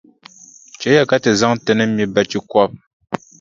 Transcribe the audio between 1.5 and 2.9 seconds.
ti ni mi bachikɔbʼ.